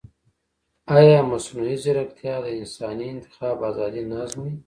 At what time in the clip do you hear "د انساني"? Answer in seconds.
2.43-3.05